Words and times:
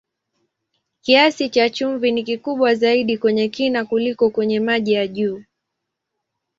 Kiasi 1.01 1.49
cha 1.49 1.69
chumvi 1.69 2.11
ni 2.11 2.23
kikubwa 2.23 2.75
zaidi 2.75 3.17
kwenye 3.17 3.47
kina 3.49 3.85
kuliko 3.85 4.29
kwenye 4.29 4.59
maji 4.59 4.93
ya 4.93 5.07
juu. 5.07 5.43